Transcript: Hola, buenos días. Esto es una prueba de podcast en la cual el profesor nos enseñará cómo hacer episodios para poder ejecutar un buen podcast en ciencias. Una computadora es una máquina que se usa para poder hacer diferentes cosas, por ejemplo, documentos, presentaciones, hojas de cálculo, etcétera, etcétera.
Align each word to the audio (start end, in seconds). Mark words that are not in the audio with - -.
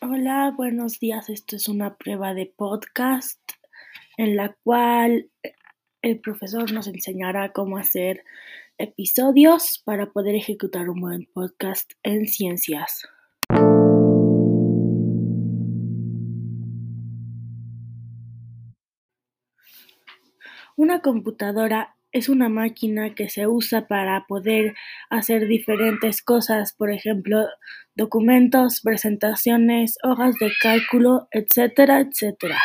Hola, 0.00 0.54
buenos 0.56 1.00
días. 1.00 1.28
Esto 1.28 1.56
es 1.56 1.68
una 1.68 1.98
prueba 1.98 2.32
de 2.32 2.46
podcast 2.46 3.38
en 4.16 4.34
la 4.34 4.56
cual 4.64 5.30
el 6.00 6.18
profesor 6.20 6.72
nos 6.72 6.86
enseñará 6.86 7.52
cómo 7.52 7.76
hacer 7.76 8.24
episodios 8.78 9.82
para 9.84 10.12
poder 10.12 10.34
ejecutar 10.34 10.88
un 10.88 11.02
buen 11.02 11.28
podcast 11.34 11.92
en 12.02 12.26
ciencias. 12.26 13.06
Una 20.74 21.02
computadora 21.02 21.98
es 22.12 22.28
una 22.28 22.48
máquina 22.48 23.14
que 23.14 23.28
se 23.28 23.46
usa 23.46 23.86
para 23.86 24.26
poder 24.26 24.74
hacer 25.10 25.46
diferentes 25.46 26.22
cosas, 26.22 26.72
por 26.72 26.90
ejemplo, 26.90 27.46
documentos, 27.94 28.80
presentaciones, 28.80 29.96
hojas 30.02 30.34
de 30.40 30.50
cálculo, 30.60 31.28
etcétera, 31.30 32.00
etcétera. 32.00 32.58